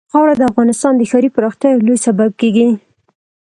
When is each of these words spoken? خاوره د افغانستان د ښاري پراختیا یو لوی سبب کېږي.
خاوره 0.11 0.35
د 0.37 0.41
افغانستان 0.51 0.93
د 0.97 1.01
ښاري 1.09 1.29
پراختیا 1.35 1.69
یو 1.71 1.85
لوی 1.87 1.97
سبب 2.05 2.29
کېږي. 2.41 2.67